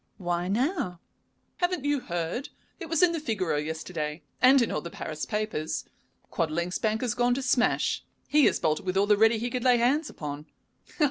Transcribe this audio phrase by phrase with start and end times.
[0.17, 0.99] "Why now?"
[1.57, 2.49] "Haven't you heard?
[2.79, 5.85] It was in the Figaro yesterday, and in all the Paris papers.
[6.31, 9.63] Quadling's bank has gone to smash; he has bolted with all the 'ready' he could
[9.63, 10.47] lay hands upon."